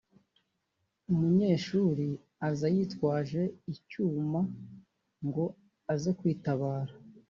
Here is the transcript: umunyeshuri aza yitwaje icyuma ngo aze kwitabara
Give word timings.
umunyeshuri 1.11 2.07
aza 2.47 2.67
yitwaje 2.75 3.41
icyuma 3.73 4.39
ngo 5.25 5.45
aze 5.93 6.11
kwitabara 6.19 6.93